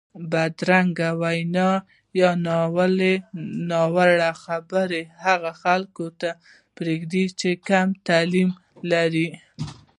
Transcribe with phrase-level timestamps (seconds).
[0.31, 1.69] بدرد وینا
[2.19, 2.29] یا
[3.69, 6.29] ناوړه خبرې هغو خلکو ته
[6.75, 8.49] پرېږده چې کم تعلیم
[8.91, 9.27] لري.